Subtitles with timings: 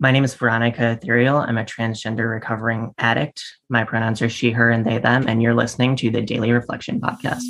[0.00, 1.38] My name is Veronica Ethereal.
[1.38, 3.42] I'm a transgender recovering addict.
[3.68, 7.00] My pronouns are she, her, and they, them, and you're listening to the Daily Reflection
[7.00, 7.42] Podcast.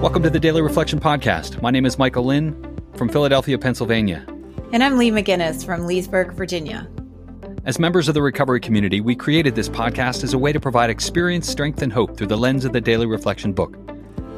[0.00, 1.60] Welcome to the Daily Reflection Podcast.
[1.60, 4.24] My name is Michael Lynn from Philadelphia, Pennsylvania.
[4.72, 6.88] And I'm Lee McGinnis from Leesburg, Virginia.
[7.66, 10.88] As members of the recovery community, we created this podcast as a way to provide
[10.88, 13.76] experience, strength, and hope through the lens of the Daily Reflection book.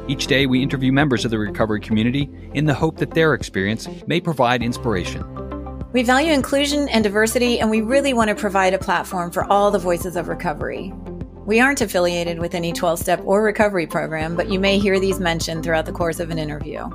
[0.09, 3.87] Each day, we interview members of the recovery community in the hope that their experience
[4.07, 5.50] may provide inspiration.
[5.93, 9.71] We value inclusion and diversity, and we really want to provide a platform for all
[9.71, 10.93] the voices of recovery.
[11.45, 15.19] We aren't affiliated with any 12 step or recovery program, but you may hear these
[15.19, 16.89] mentioned throughout the course of an interview.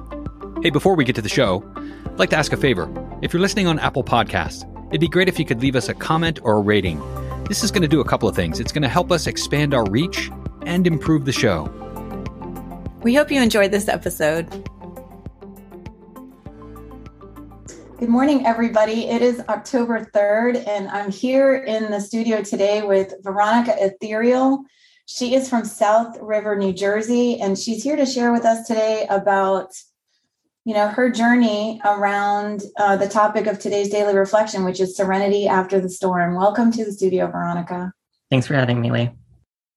[0.62, 1.62] Hey, before we get to the show,
[2.06, 2.90] I'd like to ask a favor.
[3.20, 5.94] If you're listening on Apple Podcasts, it'd be great if you could leave us a
[5.94, 6.98] comment or a rating.
[7.48, 8.60] This is going to do a couple of things.
[8.60, 10.30] It's going to help us expand our reach
[10.62, 11.70] and improve the show.
[13.02, 14.66] We hope you enjoyed this episode.
[17.98, 19.06] Good morning, everybody.
[19.06, 24.64] It is October 3rd, and I'm here in the studio today with Veronica Ethereal.
[25.06, 29.06] She is from South River, New Jersey, and she's here to share with us today
[29.08, 29.70] about
[30.64, 35.46] you know her journey around uh, the topic of today's daily reflection which is serenity
[35.46, 37.92] after the storm welcome to the studio veronica
[38.30, 39.10] Thanks for having me, Lee.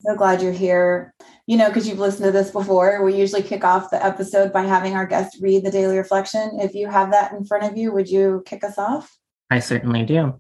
[0.02, 1.14] So glad you're here
[1.48, 4.64] you know because you've listened to this before we usually kick off the episode by
[4.64, 7.92] having our guest read the daily reflection if you have that in front of you
[7.92, 10.40] would you kick us off I certainly do.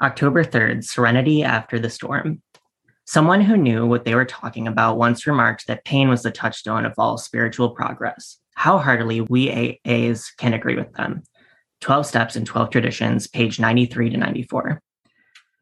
[0.00, 2.42] October 3rd, Serenity After the Storm.
[3.04, 6.84] Someone who knew what they were talking about once remarked that pain was the touchstone
[6.84, 8.38] of all spiritual progress.
[8.54, 11.22] How heartily we AAs can agree with them.
[11.82, 14.82] 12 Steps and 12 Traditions, page 93 to 94.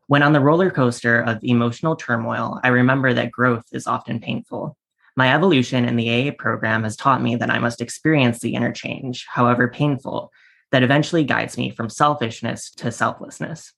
[0.06, 4.77] When on the roller coaster of emotional turmoil, I remember that growth is often painful.
[5.16, 9.27] My evolution in the AA program has taught me that I must experience the interchange,
[9.28, 10.30] however painful,
[10.72, 13.72] that eventually guides me from selfishness to selflessness.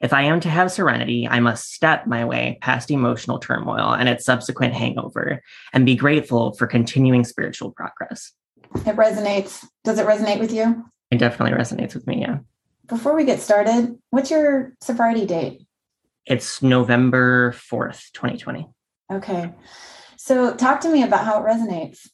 [0.00, 4.08] If I am to have serenity, I must step my way past emotional turmoil and
[4.08, 5.40] its subsequent hangover
[5.72, 8.32] and be grateful for continuing spiritual progress.
[8.74, 12.20] it resonates does it resonate with you It definitely resonates with me.
[12.20, 12.38] Yeah.
[12.86, 15.66] Before we get started what's your sobriety date
[16.26, 18.68] It's November 4th, 2020.
[19.12, 19.52] okay
[20.16, 22.08] so talk to me about how it resonates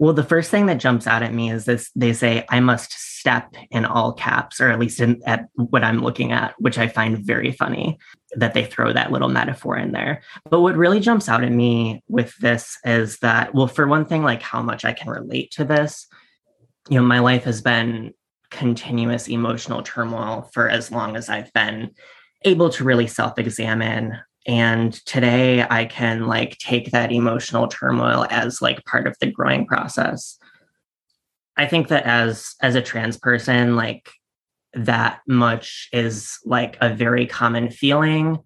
[0.00, 2.90] Well, the first thing that jumps out at me is this they say, I must
[2.92, 6.88] step in all caps, or at least in, at what I'm looking at, which I
[6.88, 7.98] find very funny
[8.34, 10.22] that they throw that little metaphor in there.
[10.48, 14.22] But what really jumps out at me with this is that, well, for one thing,
[14.22, 16.06] like how much I can relate to this.
[16.88, 18.14] You know, my life has been
[18.50, 21.90] continuous emotional turmoil for as long as I've been
[22.44, 28.62] able to really self examine and today i can like take that emotional turmoil as
[28.62, 30.38] like part of the growing process.
[31.56, 34.10] I think that as as a trans person like
[34.72, 38.38] that much is like a very common feeling.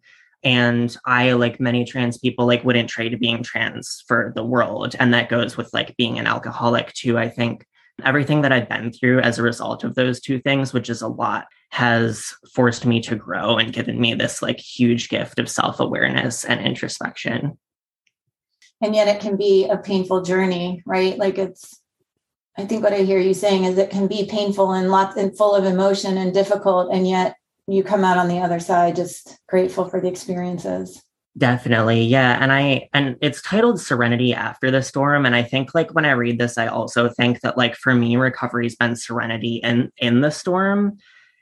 [0.43, 4.97] And i like many trans people like wouldn't trade being trans for the world.
[4.99, 7.67] And that goes with like being an alcoholic too i think
[8.03, 11.09] everything that i've been through as a result of those two things which is a
[11.09, 16.45] lot has forced me to grow and given me this like huge gift of self-awareness
[16.45, 17.59] and introspection.
[18.81, 21.19] And yet it can be a painful journey right?
[21.19, 21.81] Like it's
[22.57, 25.37] i think what i hear you saying is it can be painful and lots and
[25.37, 27.35] full of emotion and difficult and yet
[27.67, 31.03] you come out on the other side just grateful for the experiences
[31.37, 35.93] definitely yeah and i and it's titled serenity after the storm and i think like
[35.93, 39.91] when i read this i also think that like for me recovery's been serenity in
[39.99, 40.97] in the storm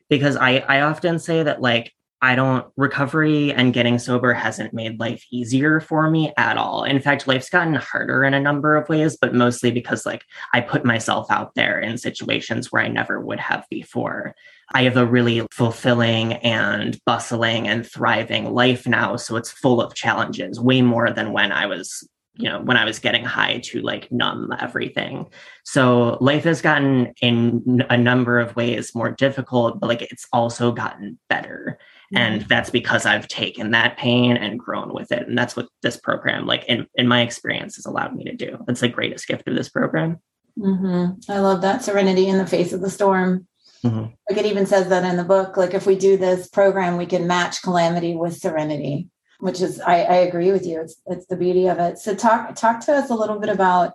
[0.09, 1.93] because i i often say that like
[2.25, 6.85] I don't recovery and getting sober hasn't made life easier for me at all.
[6.85, 10.61] In fact, life's gotten harder in a number of ways, but mostly because like I
[10.61, 14.37] put myself out there in situations where I never would have before.
[14.73, 19.95] I have a really fulfilling and bustling and thriving life now, so it's full of
[19.95, 23.81] challenges, way more than when I was you know when i was getting high to
[23.81, 25.27] like numb everything.
[25.65, 30.73] So life has gotten in a number of ways more difficult but like it's also
[30.73, 31.79] gotten better.
[32.15, 35.97] And that's because i've taken that pain and grown with it and that's what this
[35.97, 38.59] program like in, in my experience has allowed me to do.
[38.67, 40.19] That's the greatest gift of this program.
[40.59, 43.47] Hmm i love that serenity in the face of the storm
[43.85, 44.13] Mhm.
[44.29, 47.07] like it even says that in the book like if we do this program we
[47.07, 49.09] can match calamity with serenity
[49.41, 52.55] which is I, I agree with you it's it's the beauty of it so talk
[52.55, 53.95] talk to us a little bit about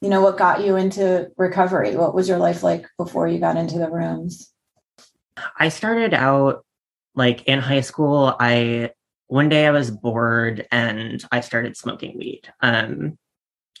[0.00, 3.56] you know what got you into recovery what was your life like before you got
[3.56, 4.52] into the rooms
[5.58, 6.64] I started out
[7.14, 8.34] like in high school.
[8.38, 8.90] I
[9.26, 12.42] one day I was bored and I started smoking weed.
[12.60, 13.18] Um,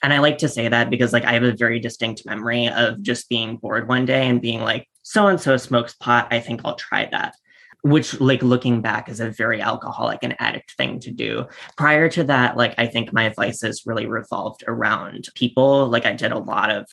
[0.02, 3.02] and I like to say that because like I have a very distinct memory of
[3.02, 6.26] just being bored one day and being like, so and so smokes pot.
[6.32, 7.36] I think I'll try that.
[7.82, 11.46] Which, like, looking back, is a very alcoholic and addict thing to do.
[11.76, 15.86] Prior to that, like, I think my vices really revolved around people.
[15.88, 16.86] Like, I did a lot of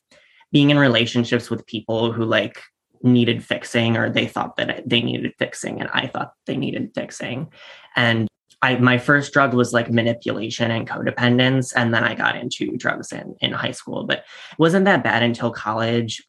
[0.51, 2.61] being in relationships with people who, like,
[3.03, 7.49] needed fixing or they thought that they needed fixing and I thought they needed fixing.
[7.95, 8.27] And
[8.61, 11.73] I my first drug was like manipulation and codependence.
[11.75, 14.23] And then I got into drugs in, in high school, but
[14.57, 16.21] wasn't that bad until college.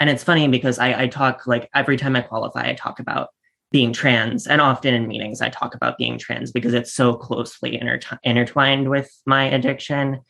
[0.00, 3.28] And it's funny because I, I talk like every time I qualify, I talk about
[3.70, 4.46] being trans.
[4.46, 8.88] And often in meetings, I talk about being trans because it's so closely inter- intertwined
[8.88, 10.20] with my addiction.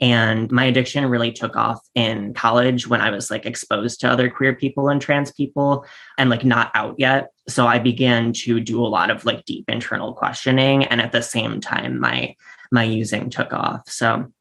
[0.00, 4.30] And my addiction really took off in college when I was like exposed to other
[4.30, 5.84] queer people and trans people
[6.18, 7.30] and like not out yet.
[7.48, 10.84] So I began to do a lot of like deep internal questioning.
[10.84, 12.34] And at the same time, my
[12.70, 13.88] my using took off.
[13.88, 14.32] So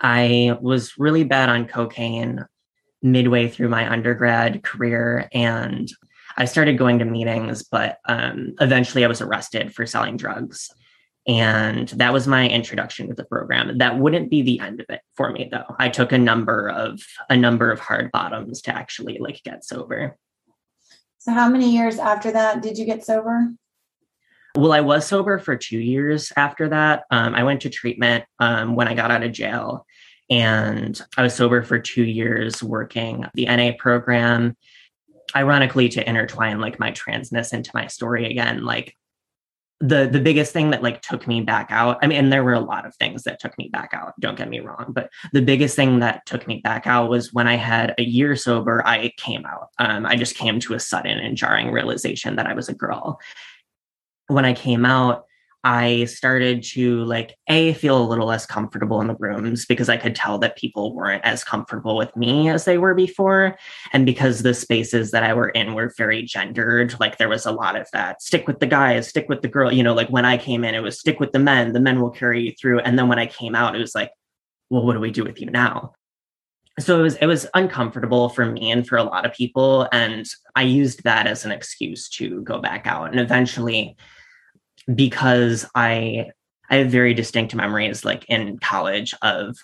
[0.00, 2.44] I was really bad on cocaine
[3.04, 5.92] midway through my undergrad career and
[6.36, 10.70] I started going to meetings, but um, eventually I was arrested for selling drugs.
[11.26, 13.78] And that was my introduction to the program.
[13.78, 15.76] That wouldn't be the end of it for me though.
[15.78, 20.18] I took a number of a number of hard bottoms to actually like get sober.
[21.18, 23.54] So how many years after that did you get sober?
[24.56, 27.04] Well, I was sober for two years after that.
[27.10, 29.86] Um, I went to treatment um, when I got out of jail,
[30.30, 34.56] and I was sober for two years working the NA program.
[35.34, 38.94] Ironically, to intertwine like my transness into my story again, like
[39.80, 42.54] the the biggest thing that like took me back out i mean and there were
[42.54, 45.42] a lot of things that took me back out don't get me wrong but the
[45.42, 49.12] biggest thing that took me back out was when i had a year sober i
[49.16, 52.68] came out um, i just came to a sudden and jarring realization that i was
[52.68, 53.20] a girl
[54.28, 55.26] when i came out
[55.64, 59.96] I started to like a feel a little less comfortable in the rooms because I
[59.96, 63.58] could tell that people weren't as comfortable with me as they were before.
[63.94, 67.52] And because the spaces that I were in were very gendered like there was a
[67.52, 70.26] lot of that stick with the guys stick with the girl you know like when
[70.26, 72.80] I came in it was stick with the men the men will carry you through.
[72.80, 74.10] And then when I came out it was like
[74.68, 75.94] well what do we do with you now?
[76.78, 80.26] So it was it was uncomfortable for me and for a lot of people and
[80.54, 83.12] I used that as an excuse to go back out.
[83.12, 83.96] And eventually
[84.92, 86.30] because I
[86.70, 89.56] I have very distinct memories like in college of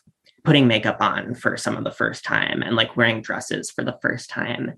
[0.45, 3.99] putting makeup on for some of the first time and like wearing dresses for the
[4.01, 4.75] first time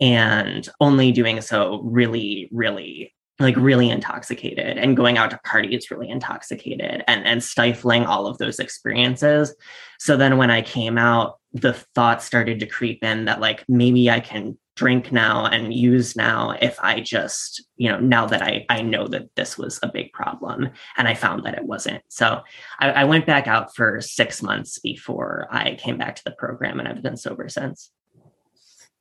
[0.00, 6.08] and only doing so really really like really intoxicated and going out to parties really
[6.08, 9.54] intoxicated and and stifling all of those experiences.
[9.98, 14.10] So then when i came out the thought started to creep in that like maybe
[14.10, 18.64] i can drink now and use now if I just, you know, now that I,
[18.68, 22.02] I know that this was a big problem and I found that it wasn't.
[22.08, 22.42] So
[22.78, 26.78] I, I went back out for six months before I came back to the program
[26.78, 27.90] and I've been sober since.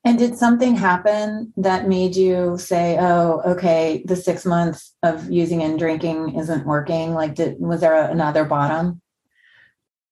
[0.03, 5.63] And did something happen that made you say, "Oh, okay, the six months of using
[5.63, 7.13] and drinking isn't working"?
[7.13, 9.01] Like, did was there a, another bottom?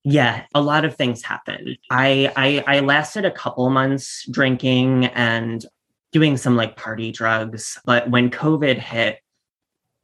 [0.06, 1.78] Yeah a lot of things happened.
[1.90, 5.66] I, I i lasted a couple months drinking and
[6.12, 9.20] doing some like party drugs but when covid hit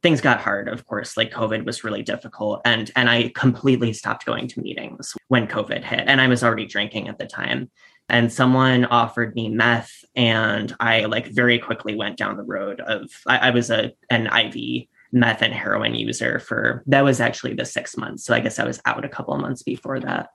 [0.02, 1.16] things got hard of course.
[1.16, 5.84] Like covid was really difficult and and i completely stopped going to meetings when covid
[5.84, 7.70] hit and i was already drinking at the time.
[8.08, 13.08] And someone offered me meth and i like very quickly went down the road of
[13.28, 17.64] i, I was a an iv meth and heroin user for that was actually the
[17.64, 18.24] six months.
[18.24, 20.30] So I guess I was out a couple of months before that.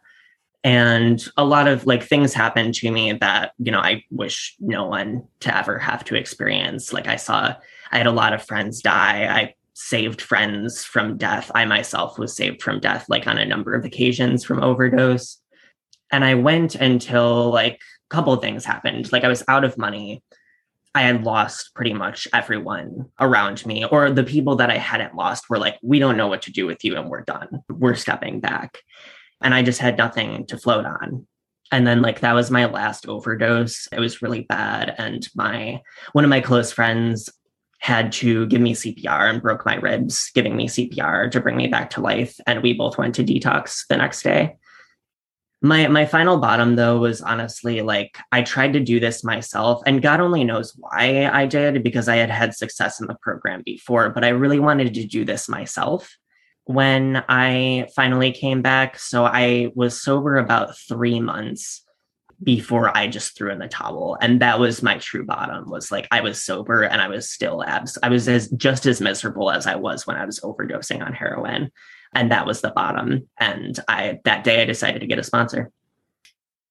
[0.63, 4.85] And a lot of like things happened to me that, you know, I wish no
[4.85, 6.91] one to ever have to experience.
[6.91, 7.55] Like I saw,
[7.91, 9.25] I had a lot of friends die.
[9.25, 11.51] I saved friends from death.
[11.53, 15.37] I myself was saved from death, like on a number of occasions from overdose.
[16.11, 19.11] And I went until like a couple of things happened.
[19.11, 20.23] Like I was out of money.
[20.97, 25.47] I had lost pretty much everyone around me, or the people that I hadn't lost
[25.47, 27.61] were like, we don't know what to do with you and we're done.
[27.69, 28.79] We're stepping back.
[29.39, 31.27] And I just had nothing to float on.
[31.71, 33.87] And then like that was my last overdose.
[33.91, 34.95] It was really bad.
[34.97, 37.29] And my one of my close friends
[37.77, 41.67] had to give me CPR and broke my ribs, giving me CPR to bring me
[41.67, 42.39] back to life.
[42.47, 44.55] And we both went to detox the next day
[45.61, 50.03] my my final bottom though was honestly like i tried to do this myself and
[50.03, 54.09] god only knows why i did because i had had success in the program before
[54.09, 56.15] but i really wanted to do this myself.
[56.65, 61.83] When i finally came back so i was sober about three months
[62.43, 66.07] before i just threw in the towel and that was my true bottom was like
[66.11, 69.65] i was sober and i was still abs i was as just as miserable as
[69.65, 71.71] i was when i was overdosing on heroin
[72.13, 75.71] and that was the bottom and i that day i decided to get a sponsor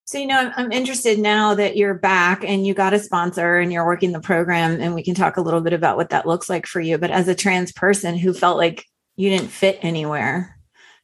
[0.08, 3.72] So, you know, I'm, interested now that you're back and you got a sponsor and
[3.72, 6.48] you're working the program, and we can talk a little bit about what that looks
[6.48, 6.96] like for you.
[6.96, 8.84] But as a trans person who felt like
[9.16, 10.56] you didn't fit anywhere,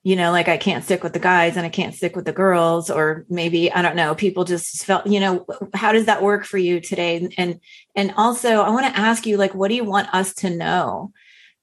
[0.05, 2.33] you know, like I can't stick with the guys and I can't stick with the
[2.33, 6.45] girls, or maybe I don't know, people just felt, you know, how does that work
[6.45, 7.29] for you today?
[7.37, 7.59] And
[7.97, 11.11] and also I want to ask you, like, what do you want us to know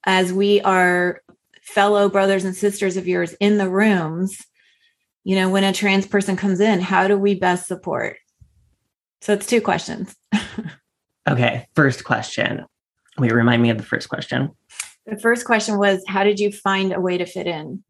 [0.03, 1.21] as we are
[1.73, 4.37] fellow brothers and sisters of yours in the rooms?
[5.23, 8.17] you know, when a trans person comes in, how do we best support?
[9.21, 10.15] So it's two questions.
[11.29, 11.67] okay.
[11.75, 12.65] First question.
[13.17, 14.51] Wait, remind me of the first question.
[15.05, 17.83] The first question was How did you find a way to fit in?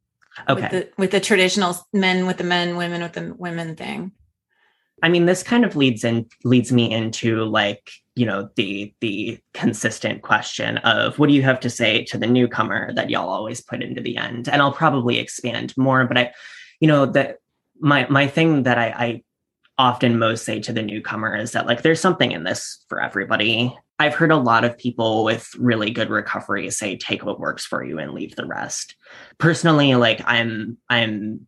[0.48, 0.62] Okay.
[0.62, 4.12] With the, with the traditional men with the men, women with the women thing.
[5.04, 9.40] I mean, this kind of leads in leads me into like, you know, the the
[9.54, 13.62] consistent question of what do you have to say to the newcomer that y'all always
[13.62, 14.50] put into the end?
[14.50, 16.34] And I'll probably expand more, but I
[16.80, 17.38] you know that
[17.80, 19.24] my my thing that I, I
[19.78, 23.76] often most say to the newcomer is that like there's something in this for everybody.
[23.98, 27.84] I've heard a lot of people with really good recovery say take what works for
[27.84, 28.96] you and leave the rest.
[29.38, 31.48] Personally, like I'm I'm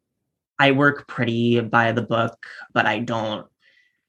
[0.62, 3.48] I work pretty by the book, but I don't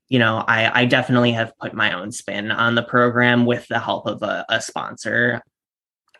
[0.08, 3.78] you know, I, I definitely have put my own spin on the program with the
[3.78, 5.40] help of a, a sponsor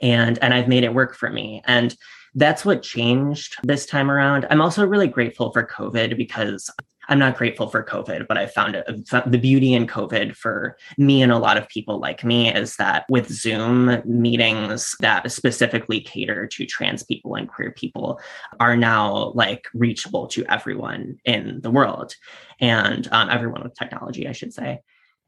[0.00, 1.60] and and I've made it work for me.
[1.66, 1.94] And
[2.34, 4.46] that's what changed this time around.
[4.50, 6.70] I'm also really grateful for COVID because
[7.08, 8.86] I'm not grateful for COVID, but I found it,
[9.26, 13.04] the beauty in COVID for me and a lot of people like me is that
[13.08, 18.20] with Zoom meetings that specifically cater to trans people and queer people
[18.60, 22.14] are now like reachable to everyone in the world
[22.60, 24.80] and um, everyone with technology, I should say.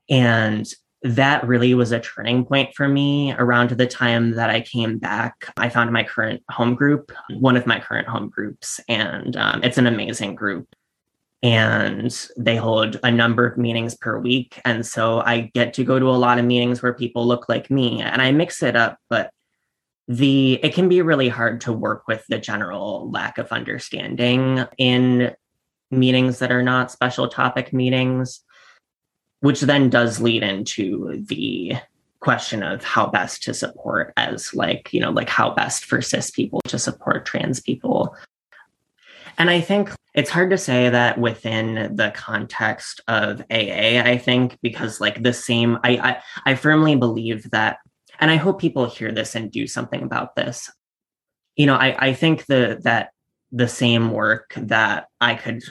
[0.09, 0.73] And
[1.05, 5.53] that really was a turning point for me around the time that I came back.
[5.59, 9.77] I found my current home group, one of my current home groups, and um, it's
[9.77, 10.67] an amazing group.
[11.43, 14.59] And they hold a number of meetings per week.
[14.65, 17.71] And so I get to go to a lot of meetings where people look like
[17.71, 19.31] me and I mix it up, but
[20.09, 25.35] the it can be really hard to work with the general lack of understanding in
[25.91, 28.41] meetings that are not special topic meetings
[29.45, 31.75] which then does lead into the
[32.21, 36.31] question of how best to support as like you know like how best for cis
[36.31, 38.17] people to support trans people.
[39.37, 44.57] And i think it's hard to say that within the context of aa i think
[44.63, 47.81] because like the same i i, I firmly believe that
[48.21, 50.71] and i hope people hear this and do something about this.
[51.57, 53.11] You know i i think the that
[53.53, 55.63] the same work that i could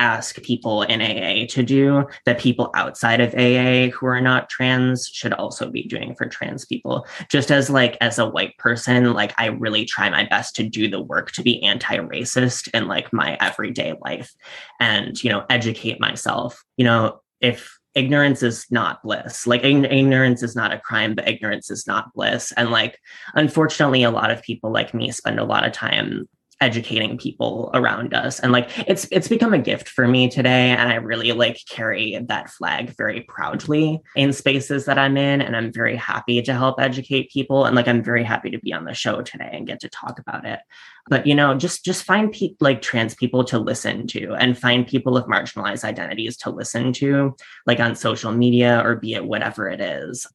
[0.00, 5.06] ask people in AA to do that people outside of AA who are not trans
[5.06, 7.06] should also be doing for trans people.
[7.30, 10.88] Just as like as a white person, like I really try my best to do
[10.88, 14.32] the work to be anti-racist in like my everyday life
[14.80, 16.64] and, you know, educate myself.
[16.76, 19.46] You know, if ignorance is not bliss.
[19.46, 22.52] Like ignorance is not a crime, but ignorance is not bliss.
[22.52, 22.98] And like,
[23.34, 26.28] unfortunately, a lot of people like me spend a lot of time
[26.60, 28.38] educating people around us.
[28.38, 32.18] And like it's it's become a gift for me today and i really like carry
[32.28, 36.80] that flag very proudly in spaces that i'm in and i'm very happy to help
[36.80, 39.80] educate people and like i'm very happy to be on the show today and get
[39.80, 40.60] to talk about it.
[41.08, 44.86] But you know just just find people like trans people to listen to and find
[44.86, 47.34] people with marginalized identities to listen to
[47.66, 50.26] like on social media or be it whatever it is.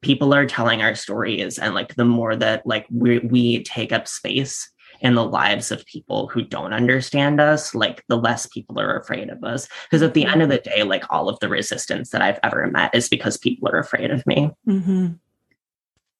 [0.00, 4.06] People are telling our stories and like the more that like we, we take up
[4.06, 4.70] space
[5.00, 9.30] in the lives of people who don't understand us, like the less people are afraid
[9.30, 9.68] of us.
[9.84, 12.66] Because at the end of the day, like all of the resistance that I've ever
[12.66, 14.50] met is because people are afraid of me.
[14.66, 15.08] Mm-hmm.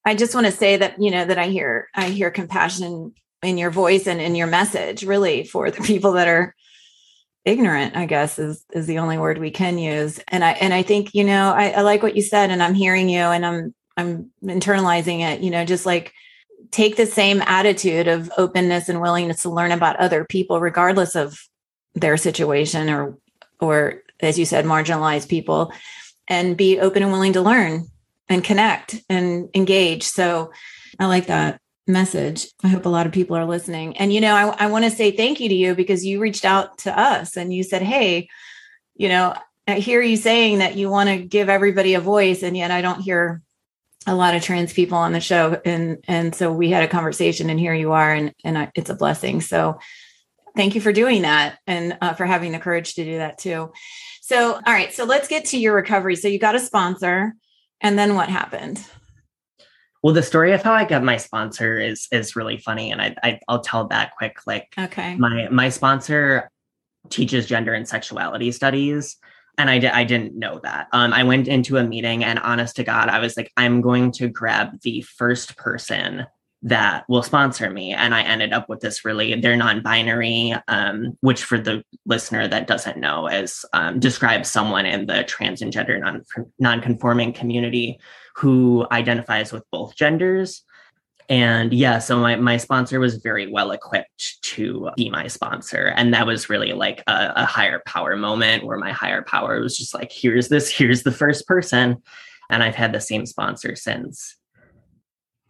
[0.05, 3.57] I just want to say that, you know, that I hear, I hear compassion in
[3.57, 6.55] your voice and in your message really for the people that are
[7.45, 10.83] ignorant i guess is is the only word we can use and i and i
[10.83, 13.73] think you know I, I like what you said and i'm hearing you and i'm
[13.95, 16.13] i'm internalizing it you know just like
[16.71, 21.39] take the same attitude of openness and willingness to learn about other people regardless of
[21.95, 23.17] their situation or
[23.59, 25.71] or as you said marginalized people
[26.27, 27.87] and be open and willing to learn
[28.27, 30.03] and connect and engage.
[30.03, 30.51] So
[30.99, 32.47] i like that message.
[32.63, 33.97] I hope a lot of people are listening.
[33.97, 36.45] And you know i, I want to say thank you to you because you reached
[36.45, 38.29] out to us and you said hey
[38.95, 39.33] you know
[39.67, 42.81] i hear you saying that you want to give everybody a voice and yet i
[42.81, 43.41] don't hear
[44.07, 47.49] a lot of trans people on the show and and so we had a conversation
[47.49, 49.41] and here you are and and I, it's a blessing.
[49.41, 49.79] So
[50.55, 53.71] thank you for doing that and uh, for having the courage to do that too.
[54.21, 56.15] So all right so let's get to your recovery.
[56.15, 57.33] So you got a sponsor
[57.81, 58.83] and then what happened?
[60.01, 63.15] Well the story of how i got my sponsor is is really funny and i,
[63.21, 64.37] I will tell that quick.
[64.47, 65.15] Like okay.
[65.15, 66.49] my my sponsor
[67.09, 69.17] teaches gender and sexuality studies
[69.59, 70.87] and I, di- I didn't know that.
[70.93, 74.13] Um, I went into a meeting, and honest to God, I was like, I'm going
[74.13, 76.25] to grab the first person
[76.61, 77.91] that will sponsor me.
[77.91, 82.47] And I ended up with this really, they're non binary, um, which for the listener
[82.47, 86.01] that doesn't know, is um, describes someone in the trans and gender
[86.57, 87.99] non conforming community
[88.35, 90.63] who identifies with both genders
[91.29, 95.93] and yeah so my, my sponsor was very well equipped to be my sponsor.
[95.95, 99.77] And that was really like a, a, higher power moment where my higher power was
[99.77, 102.01] just like here's this here's the first person.
[102.49, 104.35] And i've had the same sponsor since.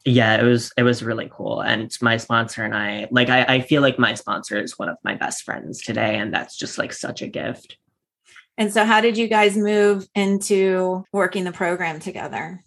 [0.06, 1.62] Yeah it was it was really cool.
[1.62, 4.98] And my sponsor and i like I, I feel like my sponsor is one of
[5.04, 6.18] my best friends today.
[6.18, 7.78] And that's just like such a gift.
[8.58, 12.62] And so how did you guys move into working the program together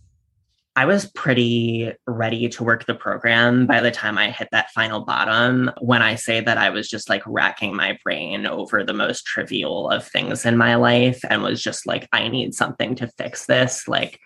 [0.74, 5.00] I was pretty ready to work the program by the time I hit that final
[5.00, 5.70] bottom.
[5.82, 9.90] When I say that I was just like racking my brain over the most trivial
[9.90, 13.86] of things in my life and was just like, I need something to fix this,
[13.86, 14.18] like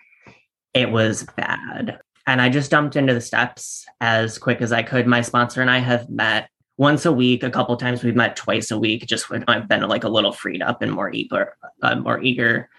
[0.73, 1.99] it was bad.
[2.25, 5.05] And I just dumped into the steps as quick as I could.
[5.05, 8.71] My sponsor and I have met once a week, a couple times we've met twice
[8.71, 11.95] a week, just when I've been like a little freed up and more eager, uh,
[11.95, 12.69] more eager.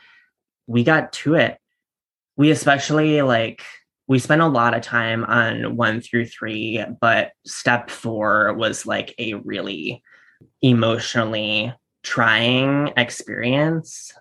[0.67, 1.59] We got to it
[2.38, 3.62] we especially like
[4.07, 9.14] we spent a lot of time on one through three, but step four was like
[9.18, 10.02] a really
[10.62, 14.12] emotionally trying experience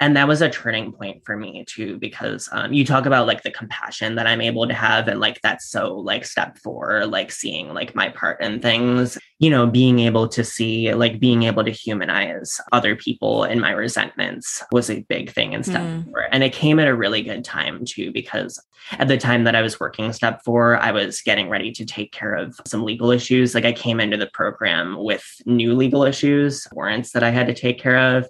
[0.00, 3.42] and that was a turning point for me too because um, you talk about like
[3.42, 7.30] the compassion that i'm able to have and like that's so like step four like
[7.30, 11.64] seeing like my part in things you know being able to see like being able
[11.64, 16.04] to humanize other people and my resentments was a big thing in step mm.
[16.04, 16.26] four.
[16.32, 19.62] And it came at a really good time too because at the time that i
[19.62, 23.54] was working step four i was getting ready to take care of some legal issues.
[23.54, 27.54] Like i came into the program with new legal issues warrants that i had to
[27.54, 28.26] take care of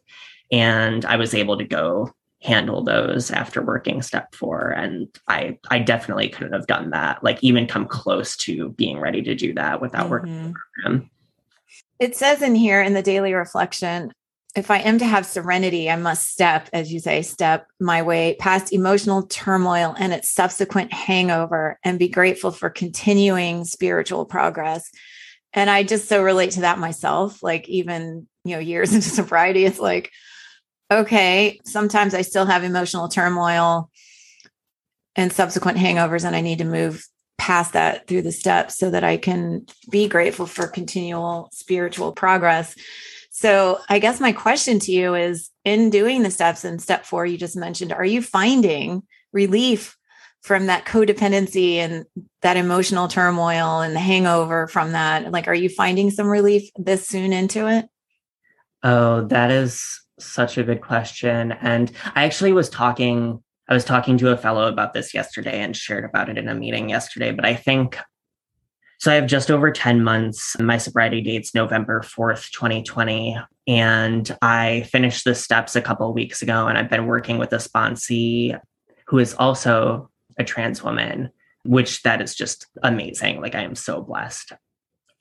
[0.51, 2.11] and I was able to go
[2.43, 4.71] handle those after working step four.
[4.71, 9.23] And i i definitely couldn't have done that like even come close to being ready
[9.23, 10.11] to do that without mm-hmm.
[10.11, 11.11] working the program
[11.99, 14.13] it says in here in the daily reflection
[14.57, 18.37] if i am to have serenity i must step as you say step my way
[18.39, 24.91] past emotional turmoil and its subsequent hangover and be grateful for continuing spiritual progress.
[25.53, 29.65] And i just so relate to that myself like even you know years into sobriety
[29.65, 30.11] it's like
[30.91, 33.91] okay, sometimes I still have emotional turmoil
[35.17, 37.07] and subsequent hangovers, and I need to move
[37.39, 42.75] past that through the steps so that I can be grateful for continual spiritual progress.
[43.31, 47.25] So, I guess my question to you is in doing the steps in step four,
[47.25, 49.97] you just mentioned, are you finding relief
[50.43, 52.05] from that codependency and
[52.43, 55.31] that emotional turmoil and the hangover from that?
[55.31, 57.87] Like, are you finding some relief this soon into it?
[58.83, 61.53] Oh, that is such a good question.
[61.53, 65.77] And I actually was talking, I was talking to a fellow about this yesterday and
[65.77, 67.33] shared about it in a meeting yesterday.
[67.33, 67.99] But I think
[69.01, 70.59] so I have just over 10 months.
[70.61, 73.39] My sobriety date's November 4th, 2020.
[73.67, 76.67] And I finished the steps a couple weeks ago.
[76.67, 78.61] And I've been working with a sponsee
[79.07, 81.31] who is also a trans woman,
[81.65, 83.41] which that is just amazing.
[83.41, 84.53] Like I am so blessed.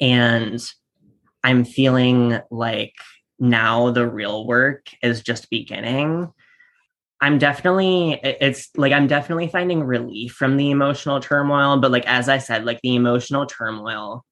[0.02, 0.62] And
[1.42, 2.96] I'm feeling like
[3.40, 6.32] now the real work is just beginning.
[7.22, 12.30] I'm definitely it's like I'm definitely finding relief from the emotional turmoil, but like as
[12.30, 14.26] I said, like the emotional turmoil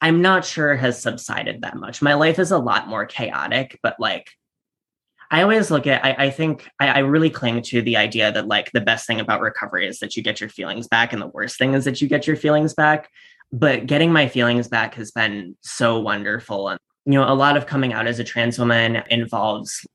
[0.00, 2.00] I'm not sure has subsided that much.
[2.00, 4.30] My life is a lot more chaotic, but like
[5.30, 8.48] I always look at, I, I think I, I, really cling to the idea that
[8.48, 11.28] like the best thing about recovery is that you get your feelings back, and the
[11.28, 13.10] worst thing is that you get your feelings back.
[13.52, 16.68] But getting my feelings back has been so wonderful.
[16.68, 19.86] And you know, a lot of coming out as a trans woman involves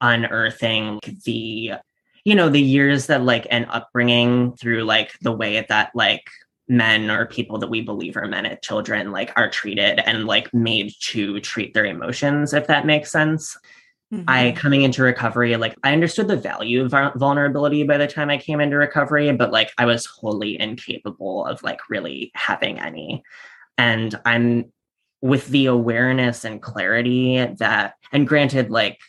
[0.00, 1.72] unearthing the,
[2.24, 6.28] you know, the years that like an upbringing through like the way that like
[6.68, 10.52] men or people that we believe are men at children like are treated and like
[10.54, 13.56] made to treat their emotions, if that makes sense.
[14.12, 14.24] Mm-hmm.
[14.28, 18.38] I coming into recovery, like I understood the value of vulnerability by the time I
[18.38, 23.22] came into recovery, but like I was wholly incapable of like really having any.
[23.76, 24.72] And I'm
[25.24, 29.00] with the awareness and clarity that, and granted, like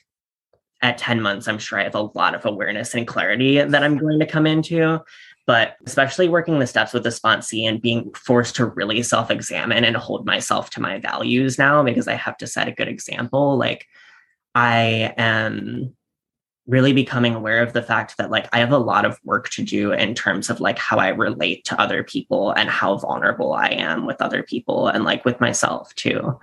[0.82, 3.98] at 10 months, I'm sure I have a lot of awareness and clarity that I'm
[3.98, 5.02] going to come into.
[5.46, 9.84] But especially working the steps with the sponsee and being forced to really self examine
[9.84, 13.58] and hold myself to my values now because I have to set a good example.
[13.58, 13.86] Like,
[14.56, 15.98] I am
[16.68, 19.64] really becoming aware of the fact that like I have a lot of work to
[19.64, 23.68] do in terms of like how I relate to other people and how vulnerable I
[23.68, 26.40] am with other people and like with myself too.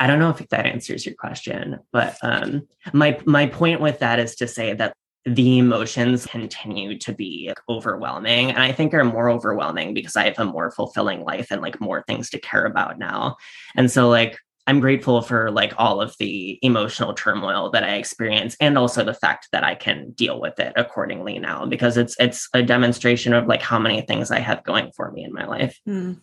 [0.00, 4.18] I don't know if that answers your question, but um, my my point with that
[4.18, 4.92] is to say that
[5.24, 10.38] the emotions continue to be overwhelming and i think are more overwhelming because i have
[10.38, 13.36] a more fulfilling life and like more things to care about now
[13.76, 14.38] and so like
[14.68, 19.14] i'm grateful for like all of the emotional turmoil that i experience and also the
[19.14, 23.46] fact that i can deal with it accordingly now because it's it's a demonstration of
[23.46, 25.80] like how many things i have going for me in my life.
[25.88, 26.20] Mm,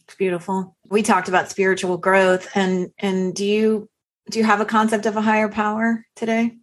[0.00, 0.76] it's beautiful.
[0.88, 3.88] We talked about spiritual growth and and do you
[4.30, 6.56] do you have a concept of a higher power today?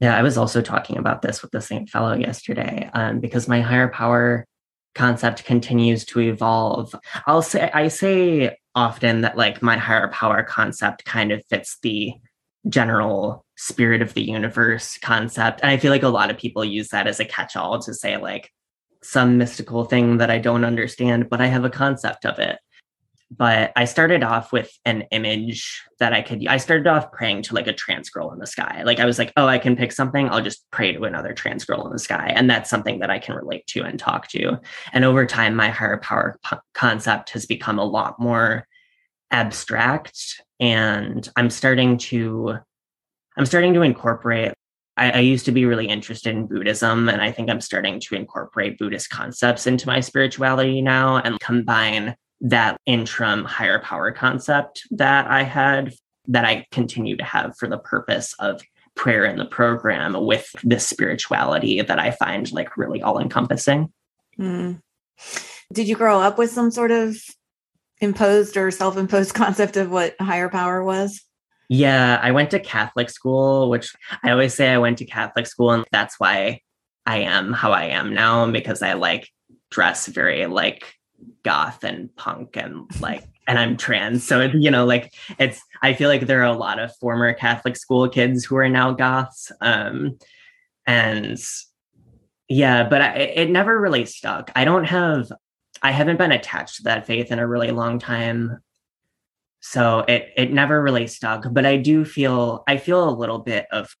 [0.00, 3.60] Yeah, I was also talking about this with the same fellow yesterday um, because my
[3.60, 4.46] higher power
[4.94, 6.94] concept continues to evolve.
[7.26, 12.14] I'll say I say often that like my higher power concept kind of fits the
[12.68, 15.60] general spirit of the universe concept.
[15.62, 18.16] And I feel like a lot of people use that as a catch-all to say
[18.16, 18.50] like
[19.02, 22.58] some mystical thing that I don't understand, but I have a concept of it
[23.36, 26.46] but I started off with an image that I could.
[26.46, 28.82] I started off praying to like a trans girl in the sky.
[28.82, 30.28] Like I was like, oh, I can pick something.
[30.28, 33.18] I'll just pray to another trans girl in the sky, and that's something that I
[33.18, 34.58] can relate to and talk to.
[34.92, 38.66] And over time, my higher power p- concept has become a lot more
[39.30, 42.58] abstract, and I'm starting to,
[43.36, 44.52] I'm starting to incorporate.
[44.98, 48.14] I, I used to be really interested in Buddhism, and I think I'm starting to
[48.14, 55.26] incorporate Buddhist concepts into my spirituality now and combine that interim higher power concept that
[55.28, 55.94] I had
[56.28, 58.62] that I continue to have for the purpose of
[58.94, 63.92] prayer in the program with this spirituality that I find like really all encompassing.
[64.38, 64.80] Mm.
[65.72, 67.16] Did you grow up with some sort of
[68.00, 71.22] imposed or self imposed concept of what higher power was?
[71.68, 75.70] Yeah, I went to Catholic school, which I always say I went to Catholic school,
[75.70, 76.60] and that's why
[77.06, 79.28] I am how I am now because I like
[79.70, 80.94] dress very like
[81.42, 84.24] goth and punk and like and I'm trans.
[84.24, 87.76] So you know, like it's I feel like there are a lot of former Catholic
[87.76, 89.50] school kids who are now goths.
[89.60, 90.18] Um
[90.86, 91.38] and
[92.48, 94.50] yeah, but I, it never really stuck.
[94.54, 95.30] I don't have
[95.82, 98.58] I haven't been attached to that faith in a really long time.
[99.60, 103.66] So it it never really stuck, but I do feel I feel a little bit
[103.72, 103.94] of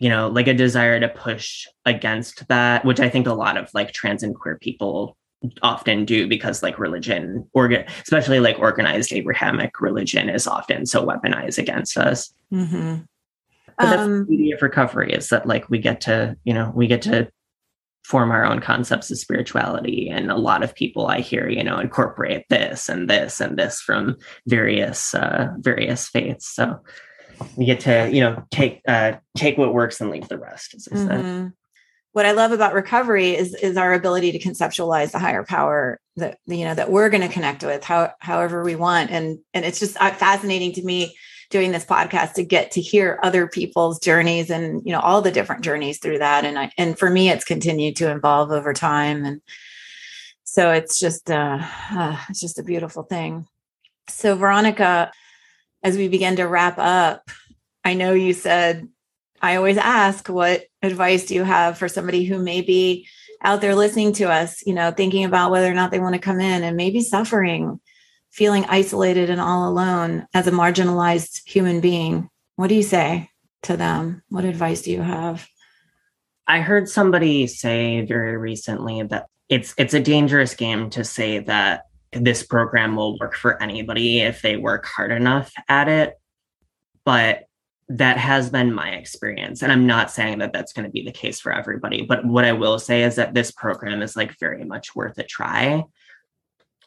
[0.00, 3.70] you know, like a desire to push against that, which I think a lot of
[3.74, 5.16] like trans and queer people
[5.62, 7.48] often do because like religion
[8.02, 12.96] especially like organized abrahamic religion is often so weaponized against us mm-hmm.
[13.78, 16.72] but that's um, the beauty of recovery is that like we get to you know
[16.74, 17.28] we get to
[18.04, 21.78] form our own concepts of spirituality and a lot of people i hear you know
[21.78, 26.78] incorporate this and this and this from various uh various faiths so
[27.56, 30.88] we get to you know take uh take what works and leave the rest as
[30.92, 31.08] i mm-hmm.
[31.08, 31.52] said
[32.14, 36.38] what I love about recovery is is our ability to conceptualize the higher power that
[36.46, 39.10] you know that we're going to connect with how, however we want.
[39.10, 41.16] And and it's just uh, fascinating to me
[41.50, 45.32] doing this podcast to get to hear other people's journeys and you know all the
[45.32, 46.44] different journeys through that.
[46.44, 49.24] And I, and for me it's continued to evolve over time.
[49.24, 49.42] And
[50.44, 51.58] so it's just uh,
[51.90, 53.48] uh it's just a beautiful thing.
[54.08, 55.10] So Veronica
[55.82, 57.28] as we begin to wrap up
[57.84, 58.88] I know you said
[59.44, 63.06] I always ask, what advice do you have for somebody who may be
[63.42, 66.18] out there listening to us, you know, thinking about whether or not they want to
[66.18, 67.78] come in and maybe suffering,
[68.30, 72.30] feeling isolated and all alone as a marginalized human being?
[72.56, 73.28] What do you say
[73.64, 74.22] to them?
[74.30, 75.46] What advice do you have?
[76.46, 81.82] I heard somebody say very recently that it's it's a dangerous game to say that
[82.12, 86.14] this program will work for anybody if they work hard enough at it.
[87.04, 87.44] But
[87.88, 91.12] that has been my experience and i'm not saying that that's going to be the
[91.12, 94.64] case for everybody but what i will say is that this program is like very
[94.64, 95.84] much worth a try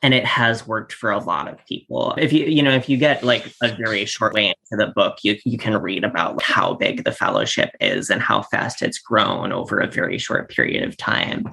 [0.02, 2.14] and it has worked for a lot of people.
[2.18, 5.18] If you you know if you get like a very short way into the book
[5.24, 9.52] you you can read about how big the fellowship is and how fast it's grown
[9.52, 11.52] over a very short period of time.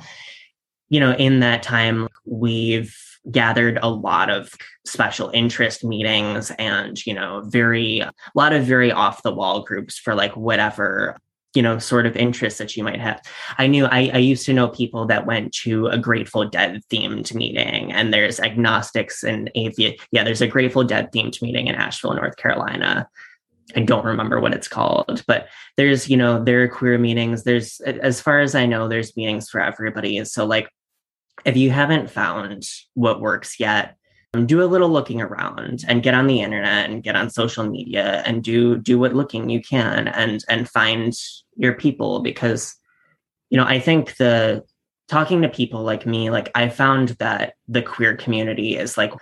[0.89, 2.97] You know in that time we've
[3.31, 4.53] gathered a lot of
[4.85, 9.99] special interest meetings and you know very a lot of very off the wall groups
[9.99, 11.17] for like whatever
[11.55, 13.23] you know sort of interests that you might have
[13.59, 17.35] i knew I, I used to know people that went to a grateful dead themed
[17.35, 22.15] meeting and there's agnostics and atheist yeah there's a grateful dead themed meeting in asheville
[22.15, 23.09] north carolina
[23.77, 27.45] I don't remember what it's called, but there's, you know, there are queer meetings.
[27.45, 30.23] There's, as far as I know, there's meetings for everybody.
[30.27, 30.69] So, like,
[31.45, 33.97] if you haven't found what works yet,
[34.35, 37.65] um, do a little looking around and get on the internet and get on social
[37.65, 41.15] media and do do what looking you can and and find
[41.57, 42.75] your people because
[43.51, 44.65] you know i think the
[45.09, 49.13] talking to people like me like i found that the queer community is like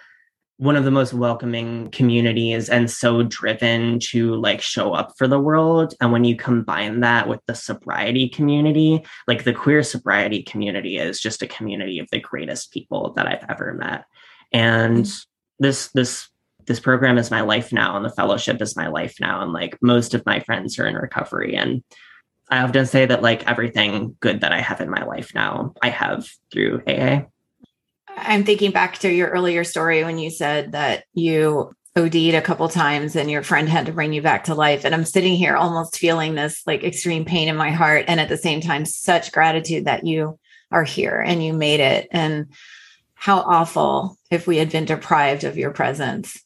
[0.58, 5.40] one of the most welcoming communities and so driven to like show up for the
[5.40, 5.94] world.
[6.00, 11.20] And when you combine that with the sobriety community like the queer sobriety community is
[11.20, 14.04] just a community of the greatest people that i've ever met.
[14.52, 15.64] And mm-hmm.
[15.64, 16.28] this this
[16.66, 19.76] this program is my life now and the fellowship is my life now and like
[19.82, 21.56] most of my friends are in recovery.
[21.56, 21.82] And
[22.50, 25.88] i often say that like everything good that i have in my life now i
[25.88, 27.22] have through aa
[28.16, 32.68] I'm thinking back to your earlier story when you said that you OD'd a couple
[32.68, 34.84] times and your friend had to bring you back to life.
[34.84, 38.06] And I'm sitting here almost feeling this like extreme pain in my heart.
[38.08, 40.38] And at the same time, such gratitude that you
[40.70, 42.08] are here and you made it.
[42.10, 42.46] And
[43.14, 46.42] how awful if we had been deprived of your presence.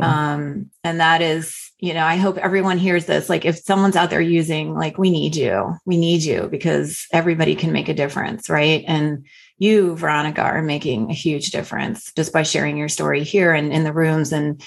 [0.00, 3.28] Um, and that is, you know, I hope everyone hears this.
[3.28, 7.54] Like, if someone's out there using, like, we need you, we need you because everybody
[7.54, 8.84] can make a difference, right?
[8.86, 9.26] And
[9.58, 13.84] you, Veronica, are making a huge difference just by sharing your story here and in
[13.84, 14.62] the rooms and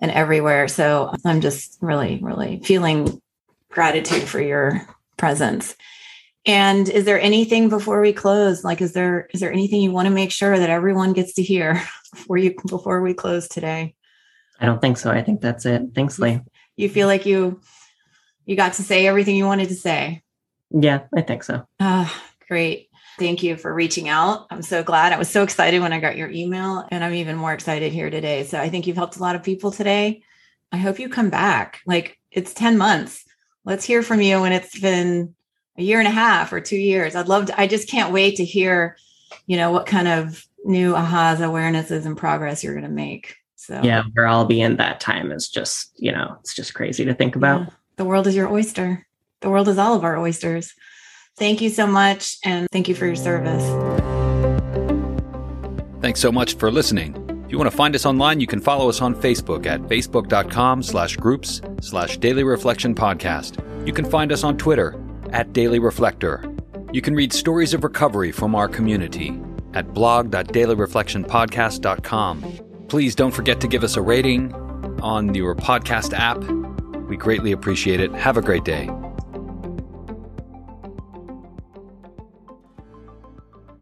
[0.00, 0.68] and everywhere.
[0.68, 3.20] So I'm just really, really feeling
[3.70, 5.74] gratitude for your presence.
[6.46, 8.64] And is there anything before we close?
[8.64, 11.42] Like, is there is there anything you want to make sure that everyone gets to
[11.42, 13.94] hear before you before we close today?
[14.58, 15.10] I don't think so.
[15.10, 15.82] I think that's it.
[15.94, 16.40] Thanks, Lee.
[16.76, 17.60] You feel like you
[18.46, 20.22] you got to say everything you wanted to say.
[20.70, 21.66] Yeah, I think so.
[21.78, 22.08] Uh,
[22.48, 22.88] great.
[23.18, 24.46] Thank you for reaching out.
[24.50, 25.12] I'm so glad.
[25.12, 28.10] I was so excited when I got your email, and I'm even more excited here
[28.10, 28.44] today.
[28.44, 30.22] So I think you've helped a lot of people today.
[30.72, 31.80] I hope you come back.
[31.86, 33.24] Like it's 10 months.
[33.64, 35.34] Let's hear from you when it's been
[35.76, 37.14] a year and a half or two years.
[37.14, 38.96] I'd love to, I just can't wait to hear,
[39.46, 43.36] you know, what kind of new ahas, awarenesses, and progress you're going to make.
[43.58, 47.04] So, yeah, where I'll be in that time is just, you know, it's just crazy
[47.04, 47.62] to think about.
[47.62, 47.70] Yeah.
[47.96, 49.04] The world is your oyster.
[49.40, 50.72] The world is all of our oysters.
[51.36, 52.36] Thank you so much.
[52.44, 53.64] And thank you for your service.
[56.00, 57.16] Thanks so much for listening.
[57.44, 60.84] If you want to find us online, you can follow us on Facebook at facebook.com
[60.84, 63.58] slash groups slash daily reflection podcast.
[63.84, 64.94] You can find us on Twitter
[65.30, 66.44] at Daily Reflector.
[66.92, 69.42] You can read stories of recovery from our community
[69.74, 72.67] at blog.dailyreflectionpodcast.com.
[72.88, 74.54] Please don't forget to give us a rating
[75.02, 76.42] on your podcast app.
[77.08, 78.12] We greatly appreciate it.
[78.12, 78.88] Have a great day.